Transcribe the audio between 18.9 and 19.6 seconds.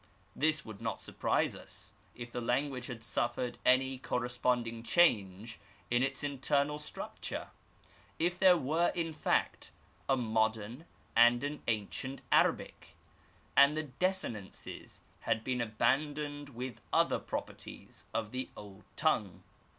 tongue.